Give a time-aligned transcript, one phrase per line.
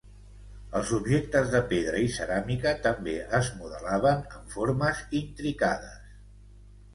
[0.77, 6.03] Els objectes de pedra i ceràmica també es modelaven en formes intricades.